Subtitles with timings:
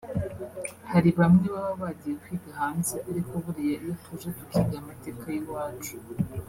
[0.91, 5.95] hari bamwe baba bagiye kwiga hanze ariko buriya iyo tuje tukiga amateka y’iwacu